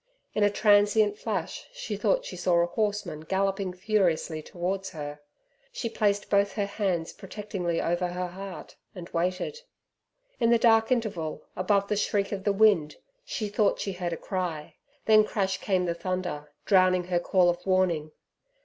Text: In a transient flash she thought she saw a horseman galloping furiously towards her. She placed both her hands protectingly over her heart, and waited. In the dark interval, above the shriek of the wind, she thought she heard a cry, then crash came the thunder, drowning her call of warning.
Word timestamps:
In 0.33 0.41
a 0.41 0.49
transient 0.49 1.19
flash 1.19 1.67
she 1.73 1.95
thought 1.95 2.25
she 2.25 2.35
saw 2.35 2.55
a 2.55 2.65
horseman 2.65 3.19
galloping 3.21 3.71
furiously 3.71 4.41
towards 4.41 4.89
her. 4.89 5.19
She 5.71 5.89
placed 5.89 6.27
both 6.27 6.53
her 6.53 6.65
hands 6.65 7.13
protectingly 7.13 7.79
over 7.79 8.07
her 8.07 8.29
heart, 8.29 8.75
and 8.95 9.07
waited. 9.11 9.59
In 10.39 10.49
the 10.49 10.57
dark 10.57 10.91
interval, 10.91 11.43
above 11.55 11.87
the 11.87 11.95
shriek 11.95 12.31
of 12.31 12.45
the 12.45 12.51
wind, 12.51 12.95
she 13.23 13.47
thought 13.47 13.79
she 13.79 13.91
heard 13.91 14.11
a 14.13 14.17
cry, 14.17 14.73
then 15.05 15.23
crash 15.23 15.59
came 15.59 15.85
the 15.85 15.93
thunder, 15.93 16.51
drowning 16.65 17.03
her 17.03 17.19
call 17.19 17.47
of 17.47 17.63
warning. 17.67 18.11